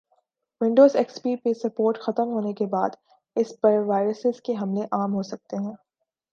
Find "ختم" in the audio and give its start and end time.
1.99-2.29